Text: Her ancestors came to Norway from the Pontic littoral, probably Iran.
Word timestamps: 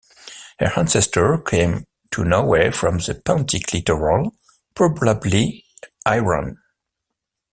Her 0.57 0.71
ancestors 0.79 1.41
came 1.45 1.83
to 2.09 2.23
Norway 2.25 2.71
from 2.71 2.97
the 2.97 3.21
Pontic 3.23 3.71
littoral, 3.71 4.33
probably 4.73 5.63
Iran. 6.07 6.57